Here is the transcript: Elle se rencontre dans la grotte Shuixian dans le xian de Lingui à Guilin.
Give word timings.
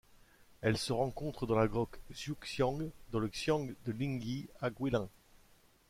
Elle 0.61 0.79
se 0.79 0.93
rencontre 0.93 1.45
dans 1.45 1.59
la 1.59 1.67
grotte 1.67 1.99
Shuixian 2.11 2.79
dans 3.11 3.19
le 3.19 3.27
xian 3.27 3.67
de 3.85 3.91
Lingui 3.91 4.47
à 4.59 4.71
Guilin. 4.71 5.07